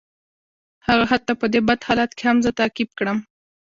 هغه 0.87 1.05
حتی 1.11 1.33
په 1.41 1.45
دې 1.53 1.59
بد 1.67 1.79
حالت 1.87 2.11
کې 2.17 2.23
هم 2.29 2.37
زه 2.45 2.51
تعقیب 2.59 2.89
کړم 2.97 3.17